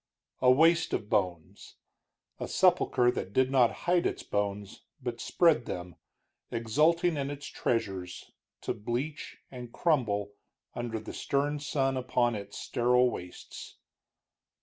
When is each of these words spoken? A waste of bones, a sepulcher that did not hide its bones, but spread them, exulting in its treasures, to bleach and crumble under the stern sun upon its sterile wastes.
A 0.41 0.49
waste 0.49 0.93
of 0.93 1.11
bones, 1.11 1.75
a 2.39 2.47
sepulcher 2.47 3.11
that 3.11 3.33
did 3.33 3.51
not 3.51 3.71
hide 3.85 4.07
its 4.07 4.23
bones, 4.23 4.81
but 4.99 5.21
spread 5.21 5.67
them, 5.67 5.95
exulting 6.49 7.17
in 7.17 7.29
its 7.29 7.45
treasures, 7.45 8.31
to 8.61 8.73
bleach 8.73 9.37
and 9.51 9.71
crumble 9.71 10.33
under 10.73 10.99
the 10.99 11.13
stern 11.13 11.59
sun 11.59 11.97
upon 11.97 12.33
its 12.33 12.57
sterile 12.57 13.11
wastes. 13.11 13.77